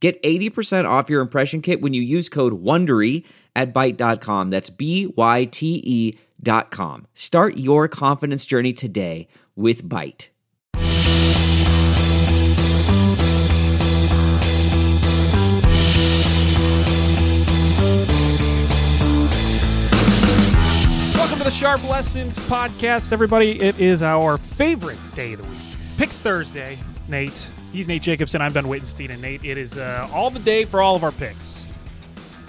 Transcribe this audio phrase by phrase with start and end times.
[0.00, 3.24] Get 80% off your impression kit when you use code WONDERY
[3.56, 4.50] at Byte.com.
[4.50, 7.06] That's B-Y-T-E dot com.
[7.14, 10.28] Start your confidence journey today with Byte.
[21.16, 23.60] Welcome to the Sharp Lessons Podcast, everybody.
[23.60, 25.58] It is our favorite day of the week.
[25.96, 26.76] Picks Thursday.
[27.08, 27.48] Nate.
[27.72, 28.40] He's Nate Jacobson.
[28.42, 29.10] I'm Ben Wittenstein.
[29.10, 31.72] And Nate, it is uh, all the day for all of our picks.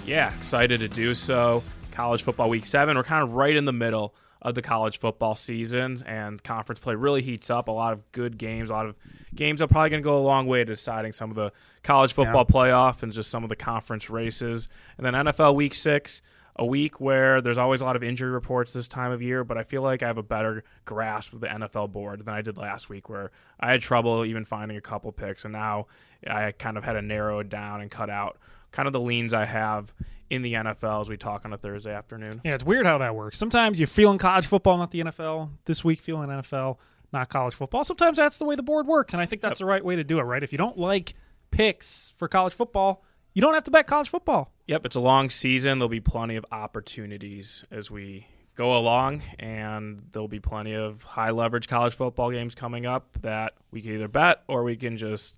[0.06, 1.62] Yeah, excited to do so.
[1.92, 2.96] College football week seven.
[2.96, 6.94] We're kind of right in the middle of the college football season, and conference play
[6.94, 7.68] really heats up.
[7.68, 8.96] A lot of good games, a lot of
[9.34, 11.52] games that are probably going to go a long way to deciding some of the
[11.82, 12.54] college football Yeah.
[12.54, 14.68] playoff and just some of the conference races.
[14.96, 16.22] And then NFL week six,
[16.60, 19.56] a week where there's always a lot of injury reports this time of year, but
[19.56, 22.58] I feel like I have a better grasp of the NFL board than I did
[22.58, 25.86] last week, where I had trouble even finding a couple picks, and now
[26.28, 28.38] I kind of had to narrow it down and cut out
[28.72, 29.94] kind of the leans I have
[30.28, 32.42] in the NFL as we talk on a Thursday afternoon.
[32.44, 33.38] Yeah, it's weird how that works.
[33.38, 35.48] Sometimes you're feeling college football, not the NFL.
[35.64, 36.76] This week, feeling NFL,
[37.10, 37.84] not college football.
[37.84, 40.04] Sometimes that's the way the board works, and I think that's the right way to
[40.04, 40.42] do it, right?
[40.42, 41.14] If you don't like
[41.50, 43.02] picks for college football,
[43.34, 44.52] you don't have to bet college football.
[44.66, 45.78] Yep, it's a long season.
[45.78, 51.30] There'll be plenty of opportunities as we go along, and there'll be plenty of high
[51.30, 55.36] leverage college football games coming up that we can either bet or we can just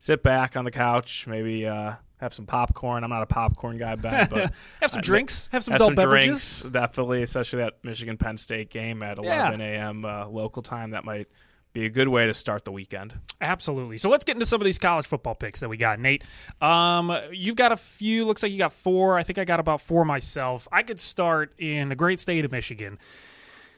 [0.00, 3.04] sit back on the couch, maybe uh, have some popcorn.
[3.04, 5.88] I'm not a popcorn guy, Ben, but Have some I- drinks, have some have adult
[5.90, 6.60] some beverages.
[6.60, 9.48] drinks, definitely, especially that Michigan Penn State game at Yeah.
[9.48, 10.04] 11 a.m.
[10.04, 10.90] Uh, local time.
[10.92, 11.28] That might
[11.74, 13.12] be a good way to start the weekend.
[13.40, 13.98] Absolutely.
[13.98, 16.22] So let's get into some of these college football picks that we got, Nate.
[16.62, 18.24] Um, you've got a few.
[18.24, 19.18] Looks like you got four.
[19.18, 20.68] I think I got about four myself.
[20.70, 22.98] I could start in the great state of Michigan.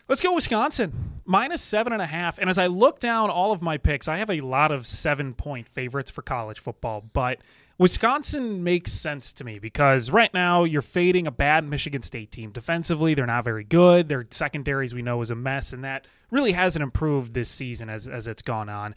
[0.08, 2.38] Let's go Wisconsin minus seven and a half.
[2.38, 5.32] And as I look down all of my picks, I have a lot of seven
[5.32, 7.40] point favorites for college football, but
[7.78, 12.50] Wisconsin makes sense to me because right now you're fading a bad Michigan State team.
[12.50, 14.08] Defensively, they're not very good.
[14.08, 18.08] Their secondaries we know is a mess, and that really hasn't improved this season as
[18.08, 18.94] as it's gone on.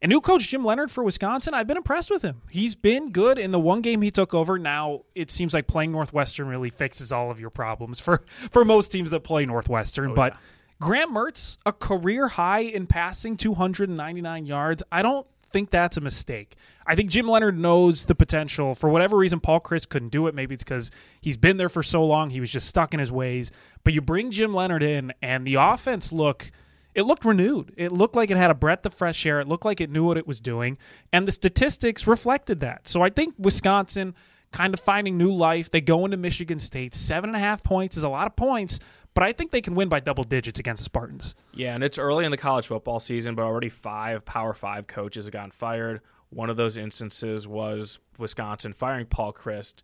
[0.00, 2.42] And new coach Jim Leonhard for Wisconsin, I've been impressed with him.
[2.50, 4.58] He's been good in the one game he took over.
[4.58, 8.90] Now it seems like playing Northwestern really fixes all of your problems for for most
[8.90, 10.10] teams that play Northwestern.
[10.10, 10.36] Oh, but
[10.80, 14.82] Graham Mertz, a career high in passing, 299 yards.
[14.90, 16.56] I don't think that's a mistake.
[16.84, 18.74] I think Jim Leonhard knows the potential.
[18.74, 20.34] For whatever reason, Paul Chryst couldn't do it.
[20.34, 20.90] Maybe it's because
[21.20, 22.30] he's been there for so long.
[22.30, 23.52] He was just stuck in his ways.
[23.84, 26.50] But you bring Jim Leonhard in, and the offense look
[26.94, 27.72] it looked renewed.
[27.76, 29.40] It looked like it had a breath of fresh air.
[29.40, 30.76] It looked like it knew what it was doing.
[31.12, 32.86] And the statistics reflected that.
[32.86, 34.14] So I think Wisconsin
[34.52, 35.70] kind of finding new life.
[35.70, 36.94] They go into Michigan State.
[36.94, 38.78] Seven and a half points is a lot of points,
[39.14, 41.34] but I think they can win by double digits against the Spartans.
[41.54, 45.24] Yeah, and it's early in the college football season, but already five Power Five coaches
[45.24, 46.02] have gotten fired.
[46.28, 49.76] One of those instances was Wisconsin firing Paul Chryst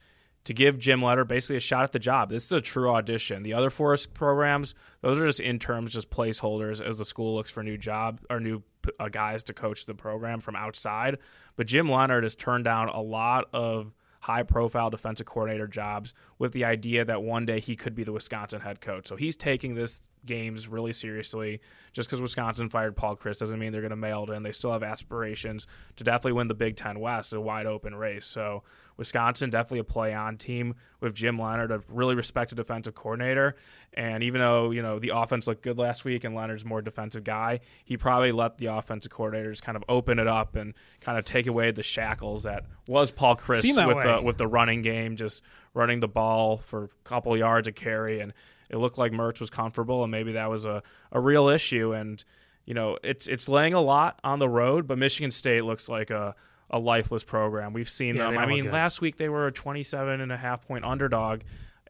[0.45, 2.31] to give Jim Leonhard basically a shot at the job.
[2.31, 3.43] This is a true audition.
[3.43, 7.63] The other four programs, those are just interns, just placeholders as the school looks for
[7.63, 8.63] new job or new
[8.99, 11.19] uh, guys to coach the program from outside.
[11.57, 16.53] But Jim Leonhard has turned down a lot of high profile defensive coordinator jobs with
[16.53, 19.09] the idea that one day he could be the Wisconsin head coach.
[19.09, 21.61] So he's taking this games really seriously.
[21.93, 24.43] Just because Wisconsin fired Paul Chryst doesn't mean they're going to mail it in.
[24.43, 25.67] They still have aspirations
[25.97, 28.27] to definitely win the Big Ten West, a wide open race.
[28.27, 28.63] So
[28.97, 33.57] Wisconsin definitely a play on team with Jim Leonhard, a really respected defensive coordinator.
[33.95, 37.25] And even though you know the offense looked good last week and Leonhard's more defensive
[37.25, 41.25] guy, he probably let the offensive coordinators kind of open it up and kind of
[41.25, 44.05] take away the shackles that was Paul Chryst with way.
[44.05, 45.43] the with the running game, just
[45.79, 48.35] running the ball for a couple yards of carry, and
[48.69, 51.95] it looked like Mertz was comfortable, and maybe that was a, a real issue.
[51.95, 52.23] And
[52.67, 56.11] you know, it's it's laying a lot on the road, but Michigan State looks like
[56.11, 56.35] a
[56.71, 57.73] a lifeless program.
[57.73, 58.37] We've seen Yeah, them.
[58.39, 61.41] I mean, last week they were a 27 and a half point underdog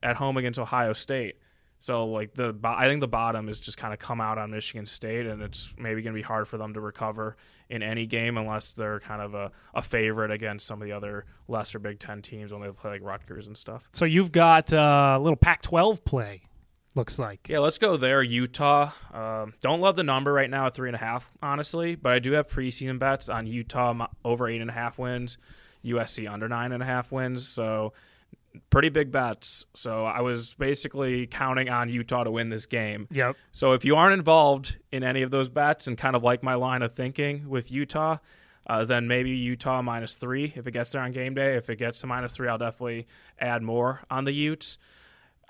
[0.05, 1.37] at home against Ohio State.
[1.81, 4.87] So like the I think the bottom is just kind of come out on Michigan
[4.87, 7.37] State, and it's maybe going to be hard for them to recover
[7.69, 11.25] in any game unless they're kind of a, a favorite against some of the other
[11.47, 13.89] lesser Big Ten teams when they play like Rutgers and stuff.
[13.93, 16.43] So you've got uh, a little Pac 12 play,
[16.97, 17.49] looks like.
[17.49, 18.23] Yeah, let's go there.
[18.23, 18.91] Utah.
[19.13, 22.19] Um, don't love the number right now at three and a half, honestly, but I
[22.19, 25.39] do have preseason bets on Utah over eight and a half wins.
[25.85, 27.47] USC under nine and a half wins.
[27.47, 27.93] So
[28.71, 29.67] pretty big bets.
[29.75, 33.09] So I was basically counting on Utah to win this game.
[33.11, 33.37] Yep.
[33.53, 36.55] So if you aren't involved in any of those bets and kind of like my
[36.55, 38.19] line of thinking with Utah,
[38.67, 41.57] uh, then maybe Utah minus three if it gets there on game day.
[41.57, 43.07] If it gets to minus three, I'll definitely
[43.41, 44.79] add more on the Utes.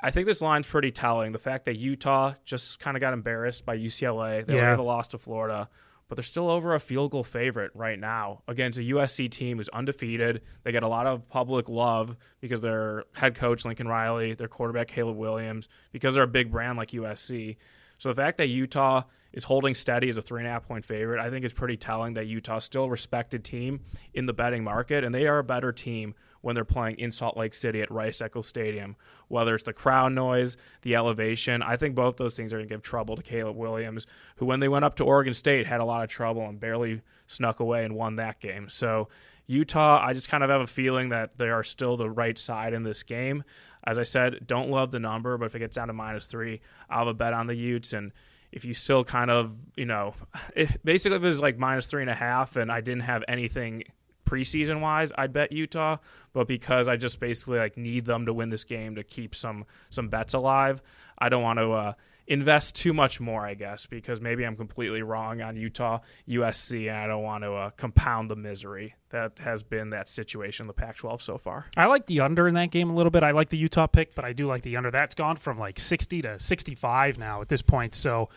[0.00, 1.32] I think this line's pretty telling.
[1.32, 4.70] The fact that Utah just kind of got embarrassed by UCLA, they Yeah.
[4.70, 5.68] were the loss to Florida,
[6.08, 9.68] but they're still over a field goal favorite right now against a USC team who's
[9.68, 10.42] undefeated.
[10.64, 14.88] They get a lot of public love because their head coach Lincoln Riley, their quarterback
[14.88, 17.56] Caleb Williams, because they're a big brand like USC.
[17.98, 19.02] So the fact that Utah
[19.38, 21.76] is holding steady as a three and a half point favorite, I think is pretty
[21.76, 23.80] telling that Utah's still a respected team
[24.12, 27.36] in the betting market, and they are a better team when they're playing in Salt
[27.36, 28.96] Lake City at Rice Eccles Stadium.
[29.28, 32.74] Whether it's the crowd noise, the elevation, I think both those things are going to
[32.74, 35.84] give trouble to Caleb Williams, who when they went up to Oregon State had a
[35.84, 38.68] lot of trouble and barely snuck away and won that game.
[38.68, 39.08] So
[39.46, 42.74] Utah, I just kind of have a feeling that they are still the right side
[42.74, 43.44] in this game.
[43.84, 46.60] As I said, don't love the number, but if it gets down to minus three,
[46.90, 47.92] I'll have a bet on the Utes.
[47.92, 48.10] And
[48.52, 50.14] if you still kind of, you know,
[50.54, 53.24] if, basically if it was like minus three and a half and I didn't have
[53.28, 53.84] anything
[54.26, 55.98] preseason wise, I'd bet Utah.
[56.32, 59.64] But because I just basically like need them to win this game to keep some
[59.90, 60.82] some bets alive,
[61.18, 61.92] I don't want to uh,
[62.28, 66.96] invest too much more, I guess, because maybe I'm completely wrong on Utah, USC, and
[66.96, 70.74] I don't want to uh, compound the misery that has been that situation in the
[70.74, 71.66] Pac-12 so far.
[71.76, 73.22] I like the under in that game a little bit.
[73.22, 74.90] I like the Utah pick, but I do like the under.
[74.90, 77.94] That's gone from like 60 to 65 now at this point.
[77.94, 78.28] So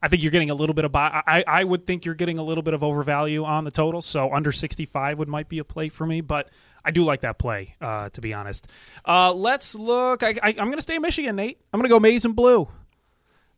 [0.00, 1.22] I think you're getting a little bit of buy.
[1.26, 4.00] I, I would think you're getting a little bit of overvalue on the total.
[4.00, 6.48] So under 65 would might be a play for me, but
[6.84, 8.68] I do like that play, uh, to be honest.
[9.04, 10.22] Uh, let's look.
[10.22, 11.58] I, I, I'm going to stay in Michigan, Nate.
[11.72, 12.68] I'm going to go maize and blue.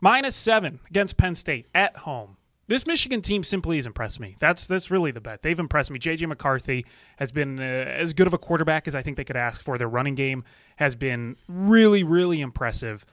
[0.02, 2.36] Minus seven against Penn State at home.
[2.66, 4.34] This Michigan team simply has impressed me.
[4.40, 5.42] That's that's really the bet.
[5.42, 6.00] They've impressed me.
[6.00, 6.84] JJ McCarthy
[7.18, 9.78] has been uh, as good of a quarterback as I think they could ask for.
[9.78, 10.42] Their running game
[10.74, 13.06] has been really, really impressive.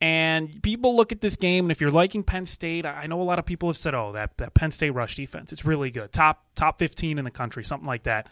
[0.00, 3.22] And people look at this game, and if you're liking Penn State, I know a
[3.22, 6.10] lot of people have said, "Oh, that, that Penn State rush defense, it's really good,
[6.10, 8.28] top top 15 in the country, something like that."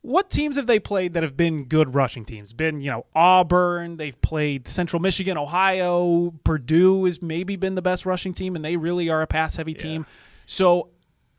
[0.00, 2.52] What teams have they played that have been good rushing teams?
[2.52, 8.06] Been you know Auburn, they've played Central Michigan, Ohio, Purdue has maybe been the best
[8.06, 10.06] rushing team, and they really are a pass heavy team.
[10.46, 10.88] So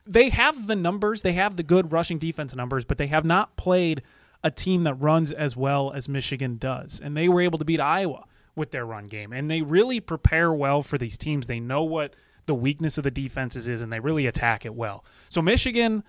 [0.05, 3.55] they have the numbers, they have the good rushing defense numbers, but they have not
[3.55, 4.01] played
[4.43, 6.99] a team that runs as well as Michigan does.
[7.03, 8.25] And they were able to beat Iowa
[8.55, 9.33] with their run game.
[9.33, 11.47] And they really prepare well for these teams.
[11.47, 12.15] They know what
[12.45, 15.05] the weakness of the defenses is and they really attack it well.
[15.29, 16.03] So Michigan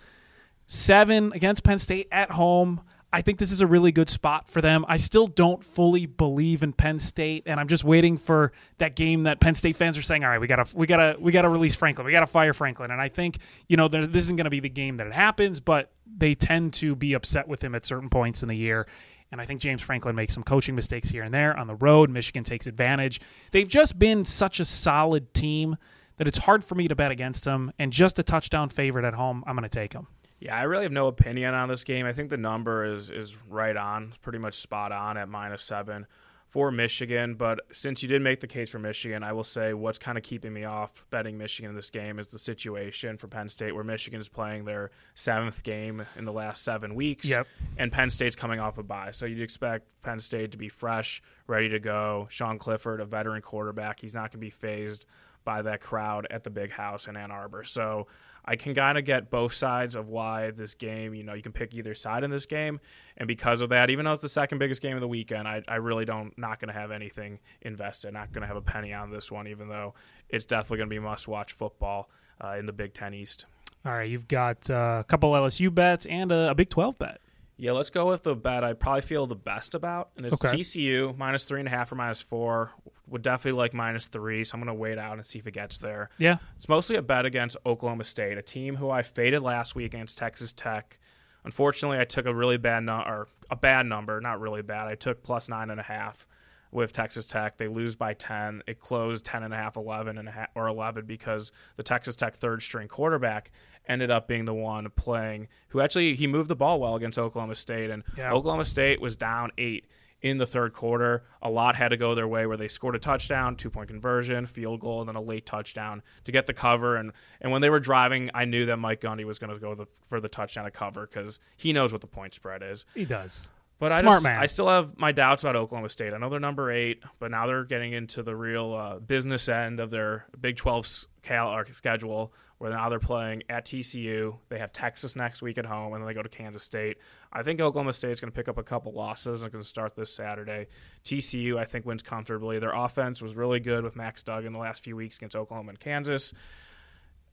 [0.71, 2.81] seven against Penn State at home.
[3.13, 4.85] I think this is a really good spot for them.
[4.87, 9.25] I still don't fully believe in Penn State, and I'm just waiting for that game
[9.25, 11.75] that Penn State fans are saying, "All right, we gotta, we gotta, we gotta release
[11.75, 12.07] Franklin.
[12.07, 13.39] We gotta fire Franklin." And I think
[13.69, 16.75] you know this isn't going to be the game that it happens, but they tend
[16.75, 18.87] to be upset with him at certain points in the year.
[19.33, 22.11] And I think James Franklin makes some coaching mistakes here and there on the road.
[22.11, 23.21] Michigan takes advantage.
[23.51, 25.77] They've just been such a solid team
[26.19, 27.73] that it's hard for me to bet against them.
[27.79, 30.09] And just a touchdown favorite at home, I'm going to take them.
[30.41, 32.07] Yeah, I really have no opinion on this game.
[32.07, 35.63] I think the number is is right on, It's pretty much spot on at minus
[35.63, 36.07] seven
[36.51, 37.35] for Michigan.
[37.35, 40.25] But since you did make the case for Michigan, I will say what's kind of
[40.25, 43.85] keeping me off betting Michigan in this game is the situation for Penn State, where
[43.85, 47.29] Michigan is playing their seventh game in the last seven weeks.
[47.29, 47.47] Yep.
[47.79, 49.11] And Penn State's coming off a bye.
[49.13, 52.27] So you'd expect Penn State to be fresh, ready to go.
[52.31, 55.07] Sean Clifford, a veteran quarterback, he's not going to be phased
[55.45, 57.65] by that crowd at the big house in Ann Arbor.
[57.65, 58.07] So
[58.45, 61.53] I can kind of get both sides of why this game, you know, you can
[61.53, 62.81] pick either side in this game.
[63.17, 65.63] And because of that, even though it's the second biggest game of the weekend, I,
[65.69, 68.93] I really don't, not going to have anything invested, not going to have a penny
[68.93, 69.95] on this one, even though
[70.29, 72.11] it's definitely going to be must watch football
[72.43, 73.47] uh, in the Big Ten East.
[73.85, 77.21] All right, you've got uh, a couple LSU bets and a, a Big 12 bet.
[77.61, 80.57] Yeah, let's go with the bet I probably feel the best about, and it's Okay.
[80.59, 82.71] TCU minus three and a half or minus four.
[83.09, 85.51] Would definitely like minus three, so I'm going to wait out and see if it
[85.53, 86.09] gets there.
[86.19, 86.37] Yeah.
[86.57, 90.17] It's mostly a bet against Oklahoma State, a team who I faded last week against
[90.17, 90.99] Texas Tech.
[91.45, 94.87] Unfortunately, I took a really bad no- or a bad number, not really bad.
[94.87, 96.27] I took plus nine and a half
[96.71, 97.57] with Texas Tech.
[97.57, 98.63] They lose by 10.
[98.69, 102.15] It closed 10 and a half, 11 and a half, or 11 because the Texas
[102.15, 103.51] Tech third string quarterback
[103.91, 107.55] ended up being the one playing who actually he moved the ball well against Oklahoma
[107.57, 108.33] State and Yeah.
[108.33, 109.85] Oklahoma State was down 8
[110.23, 111.25] in the third quarter.
[111.43, 114.47] A lot had to go their way where they scored a touchdown, two point conversion,
[114.47, 116.97] field goal, and then a late touchdown to get the cover.
[116.97, 119.75] And, and when they were driving, I knew that Mike Gundy was going to go
[119.75, 122.87] the, for the touchdown to cover because he knows what the point spread is.
[122.95, 123.49] He does.
[123.79, 124.39] But I Smart just, man.
[124.39, 126.13] I still have my doubts about Oklahoma State.
[126.13, 129.81] I know they're number eight, but now they're getting into the real uh, business end
[129.81, 132.31] of their Big 12 cal- schedule
[132.61, 134.37] where now they're playing at TCU.
[134.51, 136.99] They have Texas next week at home, and then they go to Kansas State.
[137.33, 139.97] I think Oklahoma State's going to pick up a couple losses and going to start
[139.97, 140.67] this Saturday.
[141.03, 142.59] TCU, I think, wins comfortably.
[142.59, 145.81] Their offense was really good with Max Duggan the last few weeks against Oklahoma and
[145.81, 146.35] Kansas.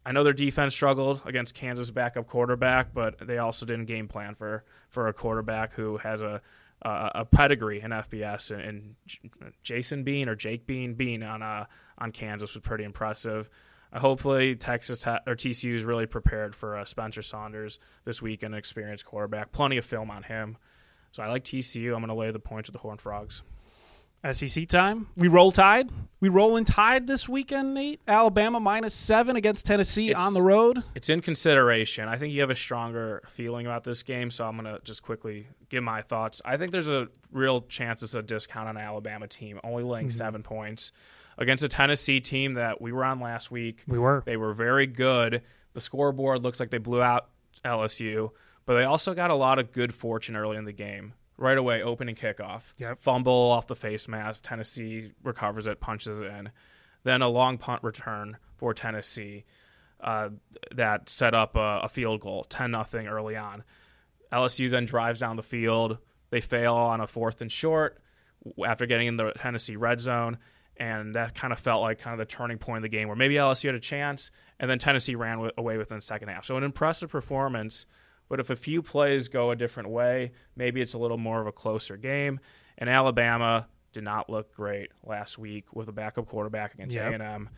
[0.06, 4.34] I know their defense struggled against Kansas backup quarterback, but they also didn't game plan
[4.34, 6.42] for for a quarterback who has a
[6.84, 11.66] uh, a pedigree in FBS, and, and, Jason Bean or Jake Bean Bean on uh,
[11.98, 13.50] on Kansas was pretty impressive.
[13.96, 18.54] Hopefully, Texas ha- or TCU is really prepared for uh, Spencer Sanders this week, an
[18.54, 19.52] experienced quarterback.
[19.52, 20.58] Plenty of film on him,
[21.12, 21.88] so I like TCU.
[21.94, 23.42] I'm going to lay the points with the Horned Frogs.
[24.32, 25.08] SEC time.
[25.16, 25.90] We roll tide.
[26.20, 28.02] We rolling tide this weekend, Nate.
[28.08, 30.80] Alabama minus seven against Tennessee It's- on the road.
[30.96, 32.10] It's in consideration.
[32.10, 35.04] I think you have a stronger feeling about this game, so I'm going to just
[35.04, 36.42] quickly give my thoughts.
[36.44, 40.42] I think there's a real chance it's a discount on Alabama team, only laying seven
[40.44, 40.92] points
[41.38, 43.84] against a Tennessee team that we were on last week.
[43.88, 44.24] We were.
[44.26, 45.42] They were very good.
[45.74, 47.30] The scoreboard looks like they blew out
[47.64, 48.32] LSU,
[48.66, 51.14] but they also got a lot of good fortune early in the game.
[51.38, 52.74] Right away, opening kickoff.
[52.80, 53.00] Yep.
[53.02, 54.44] Fumble off the face mask.
[54.44, 56.50] Tennessee recovers it, punches it in.
[57.04, 59.46] Then a long punt return for Tennessee
[60.02, 60.30] uh,
[60.74, 63.64] that set up a, a field goal, 10 nothing early on.
[64.32, 66.00] LSU then drives down the field.
[66.32, 68.00] They fail on a fourth and short
[68.66, 70.38] after getting in the Tennessee red zone.
[70.80, 73.18] And that kind of felt like kind of the turning point of the game where
[73.18, 74.30] maybe LSU had a chance,
[74.60, 76.46] and then Tennessee ran w- away within the second half.
[76.46, 77.86] So an impressive performance,
[78.30, 81.48] but if a few plays go a different way, maybe it's a little more of
[81.48, 82.40] a closer game.
[82.78, 87.20] And Alabama did not look great last week with a backup quarterback against Yep.
[87.22, 87.50] A&M.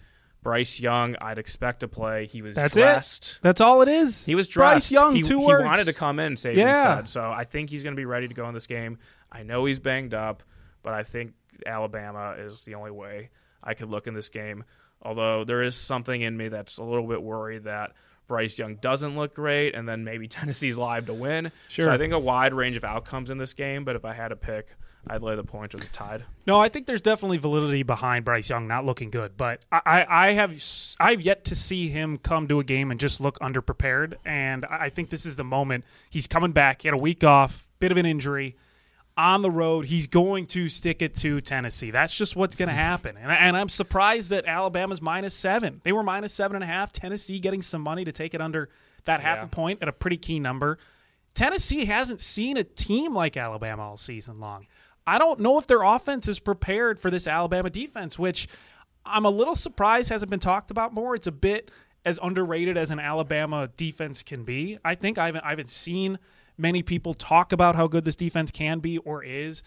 [0.42, 2.26] Bryce Young, I'd expect to play.
[2.26, 3.32] He was That's dressed.
[3.32, 3.40] it.
[3.42, 4.26] That's all it is.
[4.26, 4.90] He was Bryce.
[4.90, 5.16] Young.
[5.16, 5.66] He, two he words.
[5.66, 6.96] wanted to come in, Saban Yeah.
[6.96, 7.10] said.
[7.10, 9.00] So I think he's going to be ready to go in this game.
[9.30, 10.44] I know he's banged up,
[10.82, 11.34] but I think
[11.66, 13.30] Alabama is the only way
[13.64, 14.64] I could look in this game.
[15.02, 17.94] Although there is something in me that's a little bit worried that
[18.28, 21.52] Bryce Young doesn't look great, and then maybe Tennessee's live to win.
[21.68, 21.86] Sure.
[21.86, 23.84] So I think a wide range of outcomes in this game.
[23.84, 24.76] But if I had to pick,
[25.08, 26.24] I'd lay the points with the Tide.
[26.46, 30.28] No, I think there's definitely validity behind Bryce Young not looking good, but I, I,
[30.28, 30.62] I have
[31.00, 34.90] I've yet to see him come to a game and just look underprepared, and I
[34.90, 36.82] I think this is the moment he's coming back.
[36.82, 38.56] He had a week off, bit of an injury.
[39.20, 41.92] On the road, he's going to stick it to Tennessee.
[41.92, 42.80] That's just what's going to hmm.
[42.80, 43.18] happen.
[43.18, 45.82] And, I, and I'm surprised that Alabama's minus seven.
[45.84, 46.94] They were minus seven and a half.
[46.94, 48.70] Tennessee getting some money to take it under
[49.04, 49.44] that half Yeah.
[49.44, 50.78] a point at a pretty key number.
[51.34, 54.68] Tennessee hasn't seen a team like Alabama all season long.
[55.06, 58.48] I don't know if their offense is prepared for this Alabama defense, which
[59.06, 61.14] I'm a little surprised hasn't been talked about more.
[61.14, 61.72] It's a bit
[62.06, 64.78] as underrated as an Alabama defense can be.
[64.86, 66.20] I think I haven't, I haven't seen
[66.60, 69.64] many people talk about how good this defense can be or is.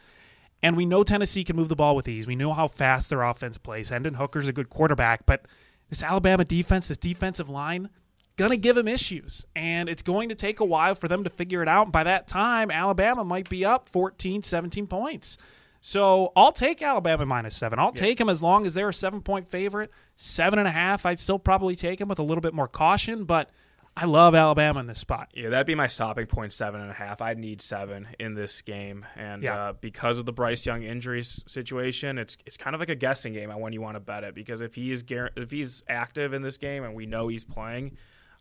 [0.62, 2.26] And we know Tennessee can move the ball with ease.
[2.26, 3.90] We know how fast their offense plays.
[3.90, 5.46] Hendon Hooker's a good quarterback, but
[5.88, 7.88] this Alabama defense, this defensive line,
[8.36, 9.44] gonna give him issues.
[9.56, 11.86] And it's going to take a while for them to figure it out.
[11.86, 15.36] And by that time, Alabama might be up 14, 17 points.
[15.84, 17.80] So I'll take Alabama minus seven.
[17.80, 19.90] I'll take them as long as they're a seven point favorite.
[20.14, 23.24] Seven and a half, I'd still probably take them with a little bit more caution,
[23.24, 23.50] but
[23.94, 25.28] I love Alabama in this spot.
[25.34, 27.20] Yeah, that'd be my stopping point, seven and a half.
[27.20, 29.54] I'd need seven in this game, and Yeah.
[29.56, 33.34] uh, because of the Bryce Young injuries situation, it's it's kind of like a guessing
[33.34, 34.34] game on when you want to bet it.
[34.34, 37.44] Because if he is guar- if he's active in this game and we know he's
[37.44, 37.98] playing,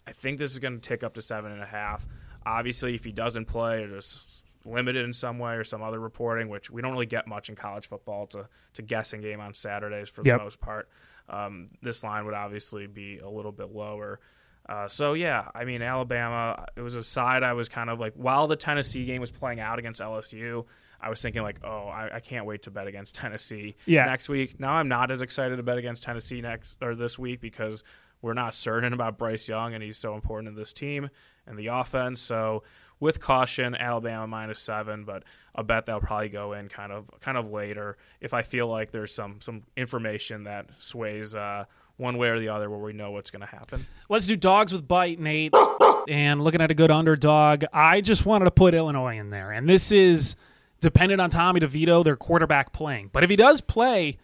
[0.08, 2.08] I think this is going to tick up to seven and a half.
[2.46, 6.48] Obviously, if he doesn't play or just limited in some way or some other reporting,
[6.48, 9.42] which we don't really get much in college football, it's a, it's a guessing game
[9.42, 10.38] on Saturdays for Yep.
[10.38, 10.88] the most part.
[11.30, 14.20] Um, this line would obviously be a little bit lower.
[14.72, 16.66] Uh, so yeah, I mean Alabama.
[16.78, 19.60] It was a side I was kind of like while the Tennessee game was playing
[19.60, 20.66] out against LSU,
[21.02, 24.06] I was thinking like, oh, I, I can't wait to bet against Tennessee Yeah.
[24.06, 24.60] next week.
[24.62, 27.84] Now I'm not as excited to bet against Tennessee next or this week because
[28.22, 31.10] we're not certain about Bryce Young and he's so important to this team
[31.46, 32.22] and the offense.
[32.22, 32.64] So
[33.00, 35.24] with caution, Alabama minus seven, but
[35.56, 38.92] a bet that'll probably go in kind of kind of later if I feel like
[38.92, 41.66] there's some some information that sways uh,
[42.02, 43.86] one way or the other where we know what's going to happen.
[44.10, 45.54] Let's do dogs with bite, Nate.
[46.08, 49.52] And looking at a good underdog, I just wanted to put Illinois in there.
[49.52, 50.36] And this is
[50.80, 53.12] dependent on Tommy DeVito, their quarterback playing.
[53.14, 54.18] But if he does play,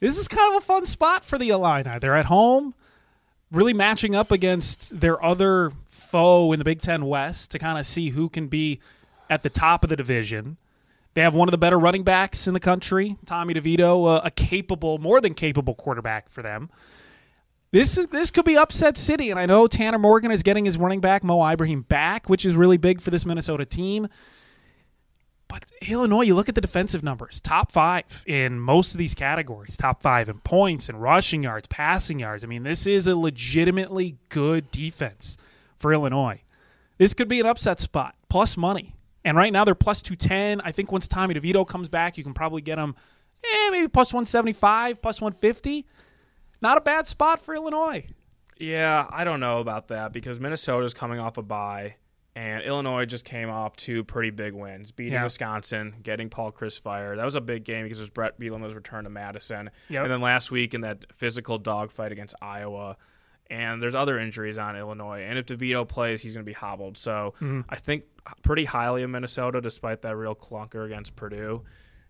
[0.00, 1.98] this is kind of a fun spot for the Illini.
[1.98, 2.74] They're at home,
[3.50, 7.86] really matching up against their other foe in the Big Ten West to kind of
[7.86, 8.78] see who can be
[9.30, 10.58] at the top of the division.
[11.14, 14.30] They have one of the better running backs in the country, Tommy DeVito, a, a
[14.30, 16.70] capable, more than capable quarterback for them.
[17.70, 20.78] This is this could be upset city, and I know Tanner Morgan is getting his
[20.78, 24.08] running back Mo Ibrahim back, which is really big for this Minnesota team.
[25.48, 29.76] But Illinois, you look at the defensive numbers, top five in most of these categories,
[29.76, 32.44] top five in points and rushing yards, passing yards.
[32.44, 35.38] I mean, this is a legitimately good defense
[35.76, 36.42] for Illinois.
[36.98, 38.94] This could be an upset spot, plus money.
[39.24, 40.60] And right now they're plus 210.
[40.62, 42.94] I think once Tommy DeVito comes back, you can probably get them
[43.42, 45.86] eh, maybe plus 175, plus 150.
[46.60, 48.06] Not a bad spot for Illinois.
[48.58, 51.94] Yeah, I don't know about that because Minnesota's coming off a bye,
[52.34, 55.22] and Illinois just came off two pretty big wins, beating Yeah.
[55.24, 57.18] Wisconsin, getting Paul Chryst fired.
[57.18, 60.02] That was a big game because it was Bret Bielema's return to Madison, Yep.
[60.04, 62.96] and then last week in that physical dogfight against Iowa.
[63.50, 66.98] And there's other injuries on Illinois, and if DeVito plays, he's going to be hobbled.
[66.98, 67.60] So Mm-hmm.
[67.68, 68.04] I think
[68.42, 71.62] pretty highly of Minnesota, despite that real clunker against Purdue.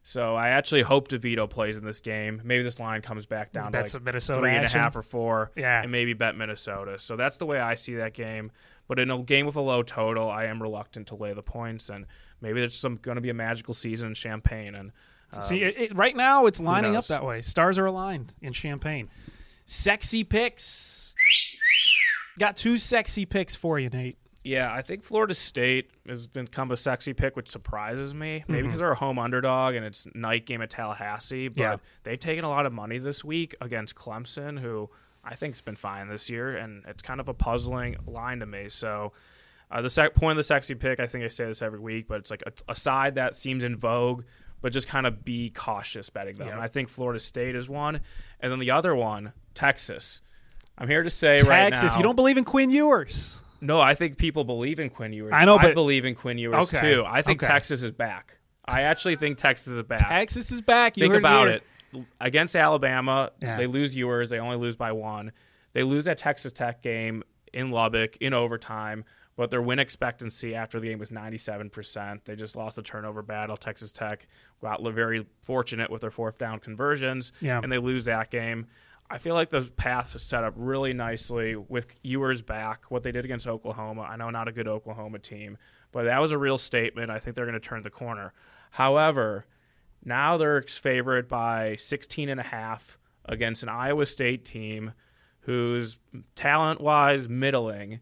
[0.08, 2.40] So I actually hope DeVito plays in this game.
[2.42, 4.96] Maybe this line comes back down Bet to some like Minnesota three and a half
[4.96, 5.82] or four, Yeah.
[5.82, 6.98] and maybe bet Minnesota.
[6.98, 8.50] So that's the way I see that game.
[8.86, 11.90] But in a game with a low total, I am reluctant to lay the points,
[11.90, 12.06] and
[12.40, 14.92] maybe there's some going to be a magical season in Champaign, and
[15.34, 17.42] um, See, it, it- right now it's lining up that way.
[17.42, 19.10] Stars are aligned in Champaign.
[19.66, 21.14] Sexy picks.
[22.38, 24.16] Got two sexy picks for you, Nate.
[24.48, 28.44] Yeah, I think Florida State has become a sexy pick, which surprises me.
[28.48, 28.66] Maybe Mm-hmm.
[28.68, 31.48] because they're a home underdog and it's night game at Tallahassee.
[31.48, 31.76] But Yeah.
[32.04, 34.88] they've taken a lot of money this week against Clemson, who
[35.24, 38.68] I think's been fine this year, and it's kind of a puzzling line to me.
[38.68, 39.12] So.
[39.70, 42.08] Uh, the sec- point of the sexy pick, I think I say this every week,
[42.08, 44.24] but it's like a, a side that seems in vogue,
[44.62, 46.46] but just kind of be cautious betting them.
[46.48, 46.58] Yep.
[46.58, 48.00] I think Florida State is one,
[48.40, 50.22] and then the other one, Texas.
[50.78, 51.98] I'm here to say right now, Texas.
[51.98, 53.38] You don't believe in Quinn Ewers.
[53.60, 55.32] No, I think people believe in Quinn Ewers.
[55.34, 57.04] I know, I but- believe in Quinn Ewers Okay, too.
[57.06, 57.50] I think okay.
[57.52, 58.34] Texas is back.
[58.64, 60.06] I actually think Texas is back.
[60.08, 60.96] Texas is back.
[60.96, 61.60] You think heard about here.
[61.94, 62.04] it.
[62.20, 63.56] Against Alabama, Yeah.
[63.56, 64.28] they lose Ewers.
[64.28, 65.32] They only lose by one.
[65.72, 67.22] They lose that Texas Tech game
[67.54, 69.04] in Lubbock in overtime,
[69.36, 72.24] but their win expectancy after the game was 97%.
[72.26, 73.56] They just lost a turnover battle.
[73.56, 74.26] Texas Tech
[74.60, 77.60] got very fortunate with their fourth down conversions, Yeah.
[77.62, 78.66] and they lose that game.
[79.10, 82.84] I feel like the path is set up really nicely with Ewers back.
[82.90, 85.56] What they did against Oklahoma, I know not a good Oklahoma team,
[85.92, 87.10] but that was a real statement.
[87.10, 88.34] I think they're going to turn the corner.
[88.70, 89.46] However,
[90.04, 94.92] now they're favored by 16 and a half against an Iowa State team
[95.40, 95.98] who's
[96.34, 98.00] talent-wise middling.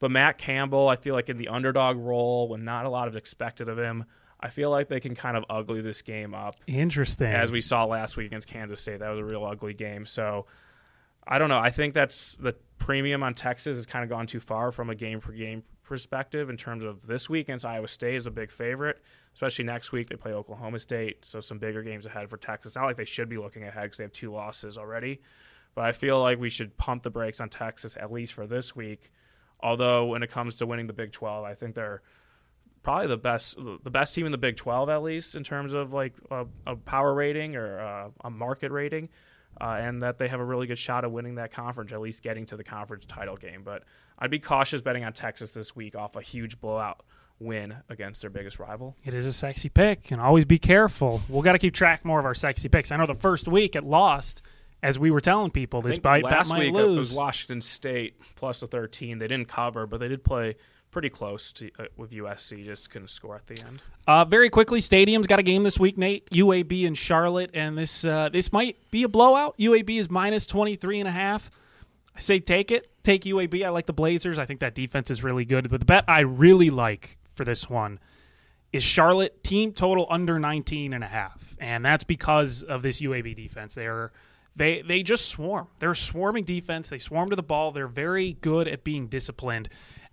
[0.00, 3.14] But Matt Campbell, I feel like in the underdog role, when not a lot is
[3.14, 4.04] expected of him,
[4.40, 7.26] I feel like they can kind of ugly this game up Interesting.
[7.26, 9.00] as we saw last week against Kansas State.
[9.00, 10.06] That was a real ugly game.
[10.06, 10.46] So
[11.26, 11.58] I don't know.
[11.58, 14.94] I think that's the premium on Texas has kind of gone too far from a
[14.94, 18.50] game per game perspective in terms of this week against Iowa State is a big
[18.50, 19.02] favorite,
[19.34, 21.24] especially next week they play Oklahoma State.
[21.24, 22.76] So some bigger games ahead for Texas.
[22.76, 25.20] Not like they should be looking ahead because they have two losses already.
[25.74, 28.74] But I feel like we should pump the brakes on Texas at least for this
[28.74, 29.12] week.
[29.60, 32.02] Although when it comes to winning the Big 12, I think they're
[32.82, 35.92] probably the best the best team in the Big 12 at least in terms of
[35.92, 39.08] like a, a power rating or uh, a market rating,
[39.60, 42.22] uh, and that they have a really good shot of winning that conference, at least
[42.22, 43.62] getting to the conference title game.
[43.64, 43.84] But
[44.18, 47.02] I'd be cautious betting on Texas this week off a huge blowout
[47.38, 48.96] win against their biggest rival.
[49.04, 51.22] It is a sexy pick, and always be careful.
[51.28, 52.92] We'll got to keep track more of our sexy picks.
[52.92, 54.42] I know the first week it lost,
[54.82, 57.12] as we were telling people, this bite last week it was.
[57.12, 59.18] Washington State plus the 13.
[59.18, 60.56] They didn't cover, but they did play
[60.90, 62.64] pretty close to uh, with USC.
[62.64, 63.82] Just couldn't score at the end.
[64.06, 66.28] Uh, very quickly, Stadium's got a game this week, Nate.
[66.30, 69.56] UAB and Charlotte, and this uh, this might be a blowout.
[69.58, 71.50] UAB is minus 23 and a half.
[72.14, 72.90] I say take it.
[73.02, 73.64] Take UAB.
[73.64, 74.38] I like the Blazers.
[74.38, 75.70] I think that defense is really good.
[75.70, 77.98] But the bet I really like for this one
[78.72, 81.56] is Charlotte team total under 19 and a half.
[81.60, 83.74] And that's because of this UAB defense.
[83.74, 84.12] They're
[84.56, 85.68] they they just swarm.
[85.78, 86.88] They're a swarming defense.
[86.88, 87.72] They swarm to the ball.
[87.72, 89.68] They're very good at being disciplined.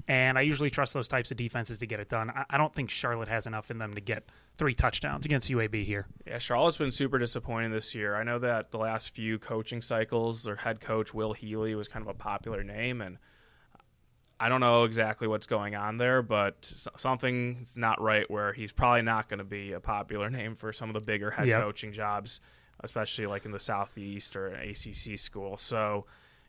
[0.09, 2.29] And I usually trust those types of defenses to get it done.
[2.29, 4.23] I, I don't think Charlotte has enough in them to get
[4.57, 6.07] three touchdowns against UAB here.
[6.25, 8.15] Yeah, Charlotte's been super disappointing this year.
[8.15, 12.01] I know that the last few coaching cycles, their head coach Will Healy was kind
[12.03, 13.17] of a popular name, and
[14.39, 18.29] I don't know exactly what's going on there, but something's not right.
[18.31, 21.31] Where he's probably not going to be a popular name for some of the bigger
[21.31, 21.61] head Yep.
[21.63, 22.39] coaching jobs,
[22.83, 25.57] especially like in the Southeast or an ACC school.
[25.57, 26.05] So.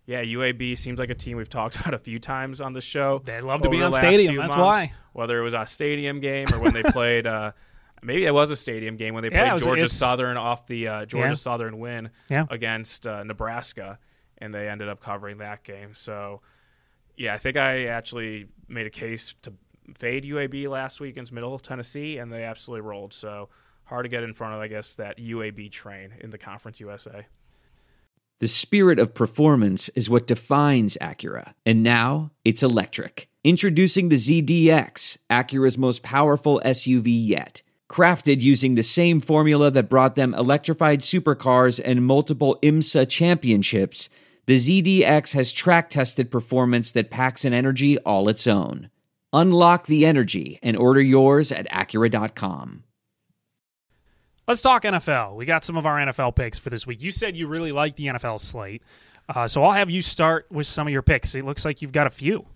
[0.07, 3.21] Yeah, UAB seems like a team we've talked about a few times on the show.
[3.27, 4.93] They love to be on Stadium, that's months, why.
[5.13, 7.53] Whether it was a stadium game or when they played, uh,
[8.03, 10.89] maybe it was a stadium game when they Yeah, played was- Georgia Southern off the
[10.89, 11.35] uh, Georgia Yeah.
[11.35, 12.47] Southern win Yeah.
[12.49, 13.99] against uh, Nebraska,
[14.39, 15.91] and they ended up covering that game.
[15.95, 16.41] So,
[17.19, 19.53] yeah, I think I actually made a case to
[19.95, 23.13] fade UAB last week against Middle Tennessee, and they absolutely rolled.
[23.13, 23.51] So
[23.89, 27.27] hard to get in front of, I guess, that UAB train in the Conference USA.
[28.41, 33.29] The spirit of performance is what defines Acura, and now it's electric.
[33.43, 37.63] Introducing the ZDX, Acura's most powerful SUV yet.
[37.91, 44.09] Crafted using the same formula that brought them electrified supercars and multiple IMSA championships,
[44.47, 48.91] the ZDX has track tested performance that packs an energy all its own.
[49.33, 52.85] Unlock the energy and order yours at Acura.com.
[54.49, 55.35] Let's talk NFL.
[55.35, 57.03] We got some of our NFL picks for this week.
[57.03, 58.83] You said you really like the NFL slate,
[59.29, 61.35] uh, so I'll have you start with some of your picks.
[61.35, 62.47] It looks like you've got a few.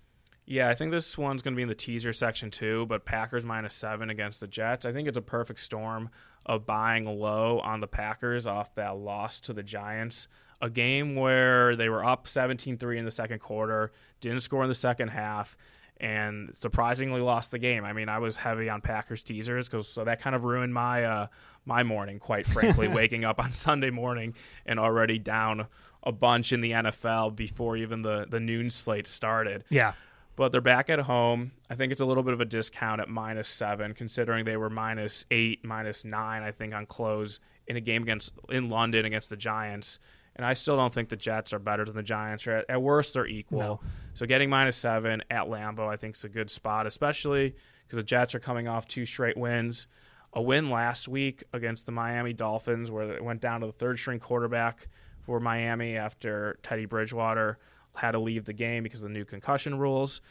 [0.46, 3.44] Yeah, I think this one's going to be in the teaser section too, but Packers
[3.44, 4.86] minus seven against the Jets.
[4.86, 6.08] I think it's a perfect storm
[6.46, 10.28] of buying low on the Packers off that loss to the Giants.
[10.62, 14.68] A game where they were up 17 3 in the second quarter, didn't score in
[14.68, 15.58] the second half,
[16.02, 17.84] and surprisingly lost the game.
[17.84, 21.04] I mean, I was heavy on Packers teasers because so that kind of ruined my
[21.04, 21.26] uh,
[21.64, 24.34] my morning, quite frankly, waking up on Sunday morning
[24.66, 25.68] and already down
[26.02, 29.64] a bunch in the NFL before even the the noon slate started.
[29.70, 29.92] Yeah.
[30.34, 31.52] But they're back at home.
[31.70, 34.70] I think it's a little bit of a discount at minus seven, considering they were
[34.70, 37.38] minus eight, minus nine, I think, on close
[37.68, 40.00] in a game against in London against the Giants.
[40.36, 42.46] And I still don't think the Jets are better than the Giants.
[42.46, 43.58] Or at, at worst, they're equal.
[43.58, 43.80] No.
[44.14, 47.54] So getting minus seven at Lambeau, I think, is a good spot, especially
[47.86, 49.88] because the Jets are coming off two straight wins.
[50.32, 53.98] A win last week against the Miami Dolphins, where it went down to the third
[53.98, 54.88] string quarterback
[55.20, 57.58] for Miami after Teddy Bridgewater
[57.94, 60.22] had to leave the game because of the new concussion rules.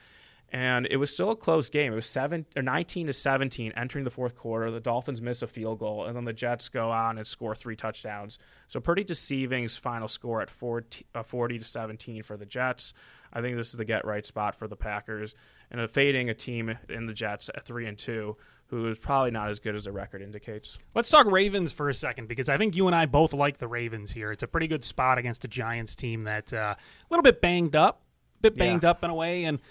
[0.54, 1.94] And it was still a close game.
[1.94, 4.70] It was seven or 19 to 17 entering the fourth quarter.
[4.70, 7.78] The Dolphins miss a field goal, and then the Jets go on and score three
[7.78, 8.38] touchdowns.
[8.68, 12.94] So pretty deceiving final score at 40, uh, 40 to 17 for the Jets.
[13.32, 15.36] I think this is the get right spot for the Packers,
[15.72, 18.36] and a fading a team in the Jets at three and two,
[18.68, 20.78] who is probably not as good as the record indicates.
[20.94, 23.70] Let's talk Ravens for a second because I think you and I both like the
[23.70, 24.32] Ravens here.
[24.32, 26.78] It's a pretty good spot against a Giants team that uh, a
[27.10, 28.02] little bit banged up,
[28.40, 28.90] a bit banged Yeah.
[28.90, 29.46] up in a way.
[29.46, 29.62] And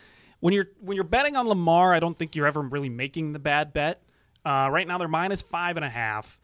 [0.40, 3.38] when you're when you're betting on Lamar, I don't think you're ever really making the
[3.38, 4.03] bad bet.
[4.44, 6.40] Uh, right now they're minus five and a half.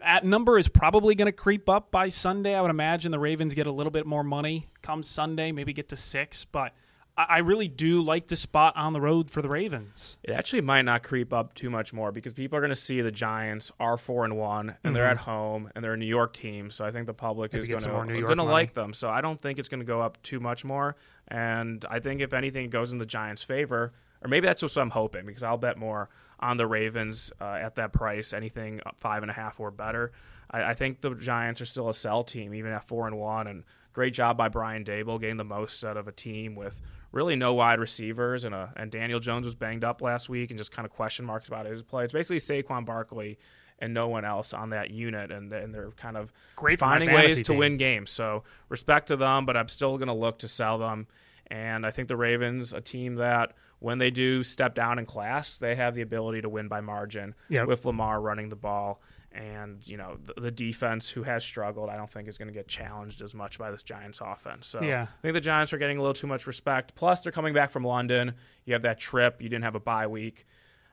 [0.00, 2.54] That number is probably going to creep up by Sunday.
[2.54, 5.88] I would imagine the Ravens get a little bit more money come Sunday, maybe get
[5.90, 6.44] to six.
[6.44, 6.72] But
[7.16, 10.16] I, really do like the spot on the road for the Ravens.
[10.22, 13.02] It actually might not creep up too much more because people are going to see
[13.02, 16.32] the Giants are four and one, and they're at home, and they're a New York
[16.32, 16.70] team.
[16.70, 17.58] So I think the public Mm-hmm.
[17.58, 18.52] Maybe is going some more New to York going to money.
[18.54, 18.94] like them.
[18.94, 20.96] So I don't think it's going to go up too much more.
[21.28, 24.76] And I think if anything it goes in the Giants' favor, or maybe that's just
[24.76, 26.08] what I'm hoping because I'll bet more
[26.40, 30.12] on the Ravens uh, at that price, anything five and a half or better.
[30.50, 33.46] I, I think the Giants are still a sell team, even at four and one,
[33.48, 36.80] and great job by Brian Daboll getting the most out of a team with
[37.12, 40.58] really no wide receivers, and a, and Daniel Jones was banged up last week, and
[40.58, 42.04] just kind of question marks about his play.
[42.04, 43.38] It's basically Saquon Barkley
[43.78, 47.38] and no one else on that unit, and, and they're kind of Great finding ways
[47.38, 47.56] to team.
[47.58, 48.10] win games.
[48.10, 51.06] So respect to them, but I'm still going to look to sell them.
[51.48, 55.58] And I think the Ravens, a team that when they do step down in class,
[55.58, 57.66] they have the ability to win by margin Yep.
[57.66, 59.02] with Lamar running the ball.
[59.34, 62.54] And you know the, the defense, who has struggled, I don't think is going to
[62.54, 64.66] get challenged as much by this Giants offense.
[64.66, 65.02] So Yeah.
[65.02, 66.94] I think the Giants are getting a little too much respect.
[66.94, 68.34] Plus, they're coming back from London.
[68.64, 69.40] You have that trip.
[69.40, 70.46] You didn't have a bye week.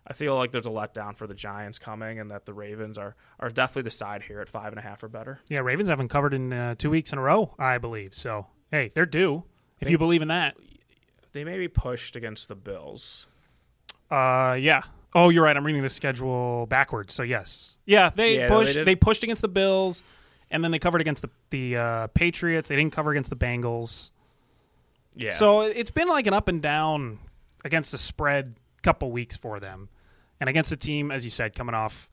[0.08, 3.16] I feel like there's a letdown for the Giants coming, and that the Ravens are
[3.40, 5.40] are definitely the side here at five and a half or better.
[5.50, 8.16] Yeah, Ravens haven't covered in uh, two weeks in a row, I believe.
[8.16, 9.44] So, hey, they're due.
[9.80, 10.56] If you believe in that.
[11.34, 13.28] They may be pushed against the Bills.
[14.10, 14.82] Uh, yeah.
[15.16, 15.56] Oh, you're right.
[15.58, 17.14] I'm reading the schedule backwards.
[17.14, 18.10] So yes, yeah.
[18.10, 18.76] They Yeah, pushed.
[18.76, 19.02] They, did.
[19.02, 20.04] pushed against the Bills,
[20.52, 22.70] and then they covered against the the uh, Patriots.
[22.70, 24.12] They didn't cover against the Bengals.
[25.16, 25.32] Yeah.
[25.32, 27.20] So it's been like an up and down
[27.66, 29.90] against the spread couple weeks for them,
[30.40, 32.10] and against a team, as you said, coming off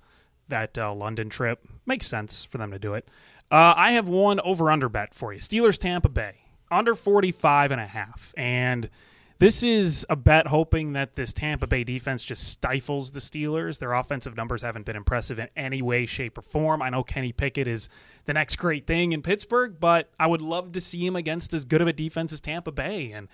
[0.49, 3.09] that uh, London trip, makes sense for them to do it.
[3.51, 6.37] Uh, I have one over under bet for you: Steelers Tampa Bay
[6.71, 8.89] under 45 and a half, and
[9.39, 13.79] this is a bet hoping that this Tampa Bay defense just stifles the Steelers.
[13.79, 16.81] Their offensive numbers haven't been impressive in any way, shape, or form.
[16.81, 17.91] I know Kenny Pickett is
[18.25, 21.67] the next great thing in Pittsburgh, but I would love to see him against as
[21.67, 23.13] good of a defense as Tampa Bay.
[23.13, 23.29] And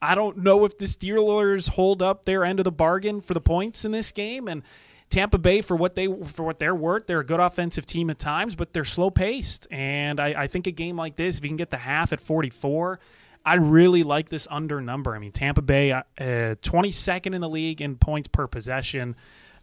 [0.00, 3.40] I don't know if the Steelers hold up their end of the bargain for the
[3.40, 4.46] points in this game.
[4.46, 4.62] And
[5.10, 8.18] Tampa Bay, for what they for what they're worth, they're a good offensive team at
[8.18, 9.66] times, but they're slow paced.
[9.70, 12.20] And I, I think a game like this, if you can get the half at
[12.20, 13.00] 44,
[13.44, 15.14] I really like this under number.
[15.14, 19.16] I mean, Tampa Bay, uh, 22nd in the league in points per possession.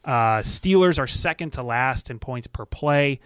[0.04, 3.20] Uh, Steelers are second to last in points per play.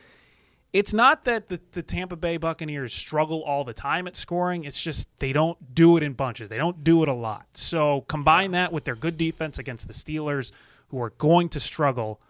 [0.71, 4.65] It's not that the, the Tampa Bay Buccaneers struggle all the time at scoring.
[4.65, 6.47] It's just they don't do it in bunches.
[6.47, 7.47] They don't do it a lot.
[7.53, 10.51] So combine that with their good defense against the Steelers,
[10.89, 12.21] who are going to struggle.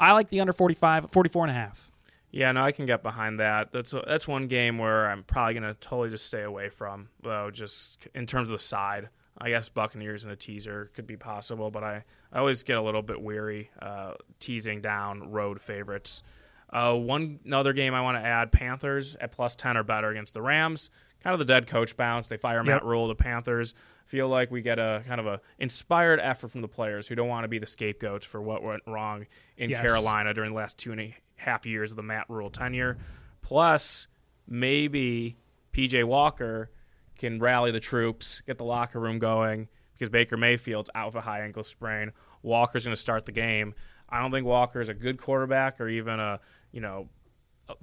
[0.00, 1.91] I like the under 45, 44 and a half.
[2.32, 3.72] Yeah, no, I can get behind that.
[3.72, 7.50] That's a, that's one game where I'm probably to totally just stay away from, though,
[7.50, 9.10] just in terms of the side.
[9.38, 12.82] I guess Buccaneers and a teaser could be possible, but I, I always get a
[12.82, 16.22] little bit weary uh, teasing down road favorites.
[16.70, 20.32] Uh, one another game I want to add: Panthers at plus ten or better against
[20.32, 20.90] the Rams.
[21.22, 22.28] Kind of the dead coach bounce.
[22.28, 23.08] They fire Matt Rhule.
[23.08, 23.74] The Panthers
[24.06, 27.28] feel like we get a kind of a inspired effort from the players who don't
[27.28, 29.80] want to be the scapegoats for what went wrong in Yes.
[29.80, 32.98] Carolina during the last two and a half years of the Matt Rhule tenure.
[33.40, 34.08] Plus,
[34.46, 35.36] maybe
[35.72, 36.70] PJ Walker
[37.18, 41.20] can rally the troops, get the locker room going because Baker Mayfield's out with a
[41.20, 42.12] high ankle sprain.
[42.42, 43.74] Walker's going to start the game.
[44.08, 46.40] I don't think Walker is a good quarterback or even a
[46.72, 47.08] you know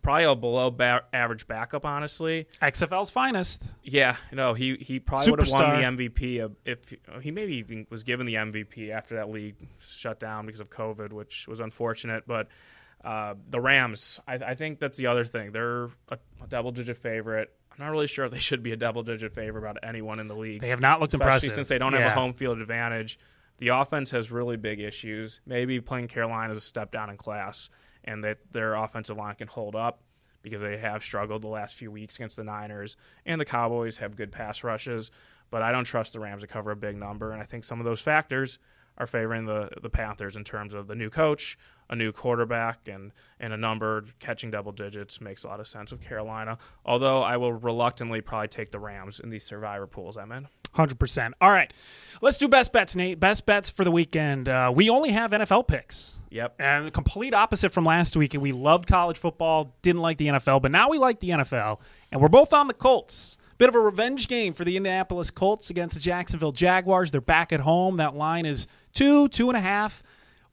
[0.01, 1.85] probably a below ba- average backup.
[1.85, 3.63] Honestly, XFL's finest.
[3.83, 6.79] yeah, no, he he probably would have won the MVP of- if
[7.21, 11.11] he maybe even was given the MVP after that league shut down because of COVID,
[11.13, 12.23] which was unfortunate.
[12.27, 12.47] But
[13.03, 15.51] uh, the Rams, I, I think that's the other thing.
[15.51, 17.49] They're a, a double-digit favorite.
[17.71, 20.35] I'm not really sure if they should be a double-digit favorite about anyone in the
[20.35, 23.17] league, They have not looked especially impressive since they don't have a home field advantage.
[23.59, 25.39] The offense has really big issues.
[25.45, 27.69] Maybe playing Carolina is a step down in class,
[28.09, 30.01] and that their offensive line can hold up
[30.41, 34.15] because they have struggled the last few weeks against the Niners, and the Cowboys have
[34.15, 35.11] good pass rushes.
[35.51, 37.79] But I don't trust the Rams to cover a big number, and I think some
[37.79, 38.57] of those factors
[38.97, 41.57] are favoring the the Panthers in terms of the new coach,
[41.89, 45.91] a new quarterback, and and a number catching double digits makes a lot of sense
[45.91, 46.57] with Carolina.
[46.85, 50.47] Although I will reluctantly probably take the Rams in these survivor pools I'm in.
[50.73, 51.33] Hundred percent.
[51.41, 51.73] All right,
[52.21, 53.19] let's do best bets, Nate.
[53.19, 54.47] Best bets for the weekend.
[54.47, 56.55] Uh, we only have NFL picks, Yep.
[56.59, 58.33] and the complete opposite from last week.
[58.33, 61.79] And we loved college football, didn't like the NFL, but now we like the NFL,
[62.11, 63.37] and we're both on the Colts.
[63.57, 67.11] Bit of a revenge game for the Indianapolis Colts against the Jacksonville Jaguars.
[67.11, 67.97] They're back at home.
[67.97, 70.01] That line is two, two and a half.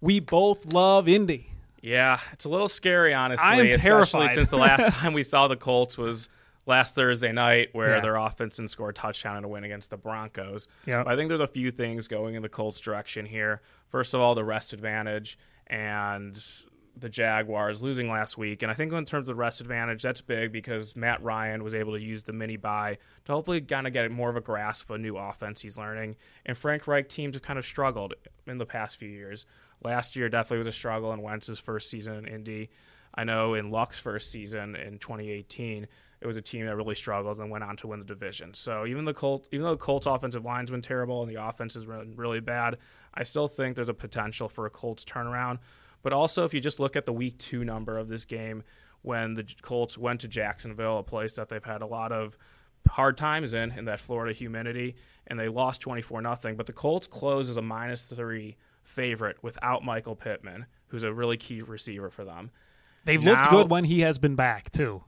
[0.01, 1.51] We both love Indy.
[1.83, 3.47] Yeah, it's a little scary, honestly.
[3.47, 4.31] I am especially terrified.
[4.31, 6.29] since the last time we saw the Colts was
[6.67, 8.01] last Thursday night, where Yeah.
[8.01, 10.67] their offense didn't score a touchdown in a win against the Broncos.
[10.87, 11.07] Yep.
[11.07, 13.61] I think there's a few things going in the Colts' direction here.
[13.89, 16.41] First of all, the rest advantage and
[16.99, 18.63] the Jaguars losing last week.
[18.63, 21.93] And I think in terms of rest advantage, that's big because Matt Ryan was able
[21.93, 24.97] to use the mini bye to hopefully kind of get more of a grasp of
[24.97, 26.17] a new offense he's learning.
[26.47, 28.15] And Frank Reich teams have kind of struggled
[28.47, 29.45] in the past few years.
[29.85, 32.71] Last year definitely was a struggle in Wentz's first season in Indy.
[33.15, 35.87] I know in Luck's first season in 2018,
[36.21, 38.55] it was a team that really struggled and went on to win the division.
[38.55, 41.75] So even the Colt, even though the Colts offensive line's been terrible and the offense
[41.75, 42.79] has been really bad,
[43.15, 45.59] I still think there's a potential for a Colts turnaround.
[46.03, 48.63] But also, if you just look at the week two number of this game,
[49.03, 52.37] when the Colts went to Jacksonville, a place that they've had a lot of
[52.89, 56.57] hard times in, in that Florida humidity, and they lost 24 nothing.
[56.57, 61.37] But the Colts close as a minus three favorite without Michael Pittman, who's a really
[61.37, 62.51] key receiver for them.
[63.05, 65.03] They've looked good when he has been back too.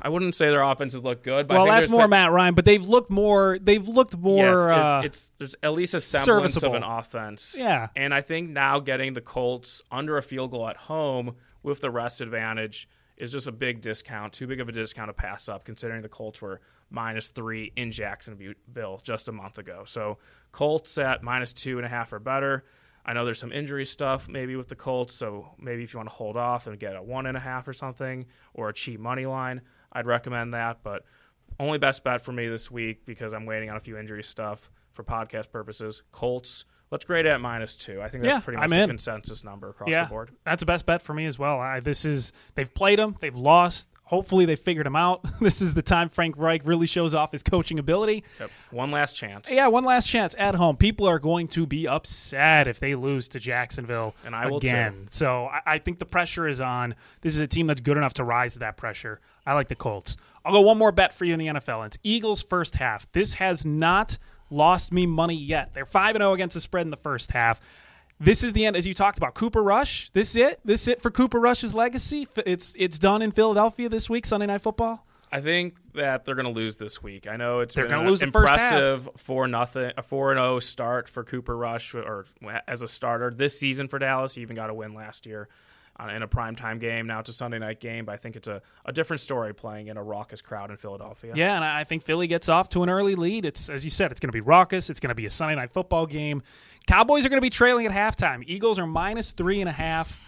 [0.00, 2.64] I wouldn't say their offenses look good, but I well, that's more Matt Ryan, but
[2.64, 3.58] they've looked more.
[3.60, 4.36] They've looked more.
[4.36, 6.76] Yes, uh, it's, it's there's at least a semblance serviceable.
[6.76, 7.56] of an offense.
[7.58, 7.88] Yeah.
[7.96, 11.90] and I think now getting the Colts under a field goal at home with the
[11.90, 14.32] rest advantage is just a big discount.
[14.32, 17.92] Too big of a discount to pass up, considering the Colts were minus three in
[17.92, 19.82] Jacksonville just a month ago.
[19.84, 20.18] So
[20.52, 22.64] Colts at minus two and a half or better.
[23.04, 26.08] I know there's some injury stuff maybe with the Colts, so maybe if you want
[26.08, 29.00] to hold off and get a one and a half or something or a cheap
[29.00, 30.78] money line, I'd recommend that.
[30.82, 31.04] But
[31.58, 34.70] only best bet for me this week because I'm waiting on a few injury stuff
[34.92, 36.02] for podcast purposes.
[36.12, 38.00] Colts, let's grade it at minus two.
[38.00, 40.30] I think that's Yeah, pretty much the consensus number across yeah, the board.
[40.44, 41.60] that's the best bet for me as well.
[41.60, 43.88] I, this is they've played them, they've lost.
[44.10, 45.24] Hopefully, they figured him out.
[45.40, 48.24] this is the time Frank Reich really shows off his coaching ability.
[48.40, 48.50] Yep.
[48.72, 49.48] One last chance.
[49.48, 50.76] Yeah, one last chance at home.
[50.76, 55.06] People are going to be upset if they lose to Jacksonville And I will again.
[55.10, 56.96] So I, I think the pressure is on.
[57.20, 59.20] This is a team that's good enough to rise to that pressure.
[59.46, 60.16] I like the Colts.
[60.44, 61.86] I'll go one more bet for you in the NFL.
[61.86, 63.10] It's Eagles first half.
[63.12, 64.18] This has not
[64.50, 65.72] lost me money yet.
[65.72, 67.60] They're five and zero against the spread in the first half.
[68.20, 69.34] This is the end, as you talked about.
[69.34, 70.10] Cooper Rush.
[70.10, 70.60] This is it.
[70.62, 72.28] This is it for Cooper Rush's legacy.
[72.44, 75.06] It's it's done in Philadelphia this week, Sunday Night Football.
[75.32, 77.26] I think that they're going to lose this week.
[77.26, 78.72] I know it's They're lose the first half.
[78.72, 82.26] impressive four nothing, a four and zero start for Cooper Rush, or
[82.66, 84.34] as a starter this season for Dallas.
[84.34, 85.48] He even got a win last year
[85.98, 87.06] uh, in a primetime game.
[87.06, 89.88] Now it's a Sunday night game, but I think it's a, a different story playing
[89.88, 91.32] in a raucous crowd in Philadelphia.
[91.36, 93.44] Yeah, and I think Philly gets off to an early lead.
[93.44, 94.90] It's as you said, it's going to be raucous.
[94.90, 96.42] It's going to be a Sunday night football game.
[96.86, 98.42] Cowboys are going to be trailing at halftime.
[98.46, 100.20] Eagles are minus three and a half.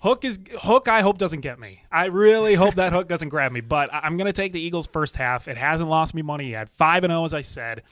[0.00, 0.88] Hook is Hook.
[0.88, 1.84] I hope doesn't get me.
[1.92, 3.60] I really hope that Hook doesn't grab me.
[3.60, 5.46] But I'm going to take the Eagles first half.
[5.46, 6.70] It hasn't lost me money yet.
[6.70, 7.82] Five and zero, as I said.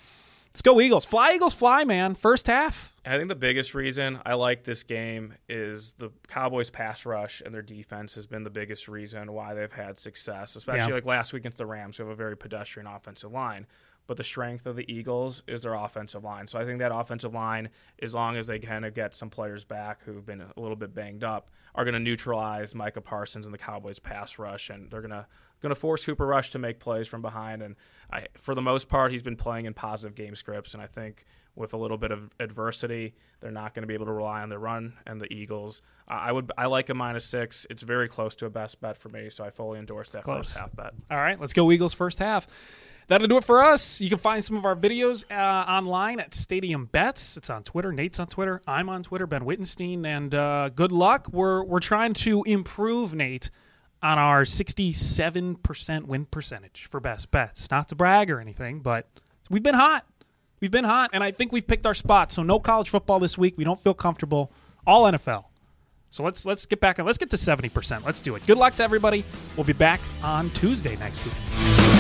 [0.50, 1.04] Let's go Eagles.
[1.04, 2.14] Fly Eagles, fly, man.
[2.14, 2.94] First half.
[3.04, 7.42] And I think the biggest reason I like this game is the Cowboys pass rush
[7.44, 10.94] and their defense has been the biggest reason why they've had success, especially Yeah.
[10.94, 13.66] like last week against the Rams, who have a very pedestrian offensive line.
[14.08, 16.48] But the strength of the Eagles is their offensive line.
[16.48, 17.68] So I think that offensive line,
[18.02, 20.94] as long as they kind of get some players back who've been a little bit
[20.94, 25.02] banged up, are going to neutralize Micah Parsons and the Cowboys pass rush, and they're
[25.02, 25.26] going to
[25.60, 27.62] going to force Cooper Rush to make plays from behind.
[27.62, 27.76] And
[28.12, 31.24] I, for the most part, he's been playing in positive game scripts, and I think
[31.54, 34.48] with a little bit of adversity, they're not going to be able to rely on
[34.48, 35.82] the run and the Eagles.
[36.08, 37.66] Uh, I would I like a minus six.
[37.68, 40.46] It's very close to a best bet for me, so I fully endorse that Close.
[40.46, 40.94] first half bet.
[41.10, 42.46] All right, let's go Eagles first half.
[43.08, 44.02] That'll do it for us.
[44.02, 47.38] You can find some of our videos uh, online at Stadium Bets.
[47.38, 47.90] It's on Twitter.
[47.90, 48.60] Nate's on Twitter.
[48.66, 49.26] I'm on Twitter.
[49.26, 50.04] Ben Wittenstein.
[50.04, 51.28] And uh, good luck.
[51.32, 53.48] We're we're trying to improve Nate
[54.02, 57.70] on our 67% win percentage for best bets.
[57.70, 59.08] Not to brag or anything, but
[59.48, 60.06] we've been hot.
[60.60, 62.30] We've been hot, and I think we've picked our spot.
[62.30, 63.56] So no college football this week.
[63.56, 64.52] We don't feel comfortable.
[64.86, 65.46] All NFL.
[66.10, 67.06] So let's let's get back on.
[67.06, 68.04] Let's get to 70%.
[68.04, 68.46] Let's do it.
[68.46, 69.24] Good luck to everybody.
[69.56, 71.97] We'll be back on Tuesday next week.